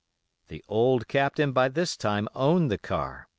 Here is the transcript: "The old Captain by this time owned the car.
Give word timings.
"The 0.47 0.65
old 0.67 1.07
Captain 1.07 1.51
by 1.51 1.69
this 1.69 1.95
time 1.95 2.27
owned 2.33 2.71
the 2.71 2.79
car. 2.79 3.27